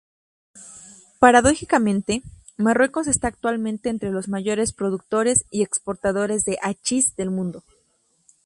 [1.19, 2.23] Paradójicamente,
[2.57, 7.63] Marruecos está actualmente entre los mayores productores y exportadores de hachís del mundo.